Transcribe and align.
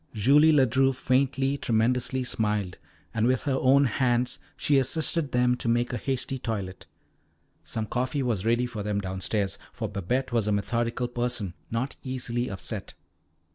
Julie 0.15 0.51
Ledru 0.51 0.95
faintly, 0.95 1.59
tremulously, 1.59 2.23
smiled, 2.23 2.79
and 3.13 3.27
with 3.27 3.41
her 3.43 3.59
own 3.61 3.85
hands 3.85 4.39
she 4.57 4.79
assisted 4.79 5.31
them 5.31 5.53
to 5.57 5.67
make 5.69 5.93
a 5.93 5.97
hasty 5.99 6.39
toilet. 6.39 6.87
Some 7.63 7.85
coffee 7.85 8.23
was 8.23 8.43
ready 8.43 8.65
for 8.65 8.81
them 8.81 8.99
downstairs, 8.99 9.59
for 9.71 9.87
Babette 9.87 10.31
was 10.31 10.47
a 10.47 10.51
methodical 10.51 11.07
person, 11.07 11.53
not 11.69 11.97
easily 12.01 12.49
upset. 12.49 12.95